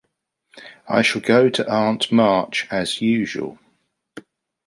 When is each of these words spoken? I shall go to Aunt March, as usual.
I 0.89 1.03
shall 1.03 1.21
go 1.21 1.47
to 1.51 1.69
Aunt 1.71 2.11
March, 2.11 2.65
as 2.71 3.01
usual. 3.03 3.59